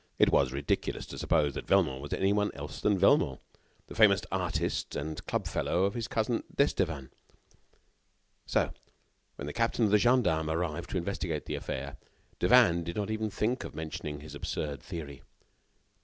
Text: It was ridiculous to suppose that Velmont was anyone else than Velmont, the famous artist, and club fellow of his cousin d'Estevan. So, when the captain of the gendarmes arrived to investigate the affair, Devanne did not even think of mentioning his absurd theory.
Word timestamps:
It 0.17 0.31
was 0.31 0.51
ridiculous 0.51 1.05
to 1.05 1.17
suppose 1.19 1.53
that 1.53 1.67
Velmont 1.67 2.01
was 2.01 2.11
anyone 2.11 2.49
else 2.55 2.81
than 2.81 2.97
Velmont, 2.97 3.39
the 3.85 3.93
famous 3.93 4.21
artist, 4.31 4.95
and 4.95 5.23
club 5.27 5.45
fellow 5.47 5.83
of 5.83 5.93
his 5.93 6.07
cousin 6.07 6.41
d'Estevan. 6.55 7.11
So, 8.47 8.71
when 9.35 9.45
the 9.45 9.53
captain 9.53 9.85
of 9.85 9.91
the 9.91 9.99
gendarmes 9.99 10.49
arrived 10.49 10.89
to 10.89 10.97
investigate 10.97 11.45
the 11.45 11.53
affair, 11.53 11.97
Devanne 12.39 12.83
did 12.83 12.95
not 12.95 13.11
even 13.11 13.29
think 13.29 13.63
of 13.63 13.75
mentioning 13.75 14.21
his 14.21 14.33
absurd 14.33 14.81
theory. 14.81 15.21